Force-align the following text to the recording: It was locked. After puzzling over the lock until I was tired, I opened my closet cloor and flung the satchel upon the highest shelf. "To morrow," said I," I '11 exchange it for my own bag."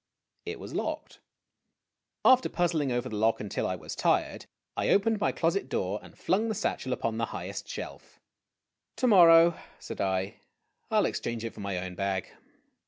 It 0.47 0.59
was 0.59 0.73
locked. 0.73 1.19
After 2.25 2.49
puzzling 2.49 2.91
over 2.91 3.07
the 3.07 3.17
lock 3.17 3.39
until 3.39 3.67
I 3.67 3.75
was 3.75 3.95
tired, 3.95 4.47
I 4.75 4.89
opened 4.89 5.19
my 5.21 5.31
closet 5.31 5.69
cloor 5.69 5.99
and 6.01 6.17
flung 6.17 6.47
the 6.49 6.55
satchel 6.55 6.91
upon 6.91 7.19
the 7.19 7.25
highest 7.27 7.67
shelf. 7.69 8.19
"To 8.95 9.05
morrow," 9.05 9.59
said 9.77 10.01
I," 10.01 10.37
I 10.89 10.95
'11 10.95 11.05
exchange 11.07 11.45
it 11.45 11.53
for 11.53 11.59
my 11.59 11.77
own 11.77 11.93
bag." 11.93 12.31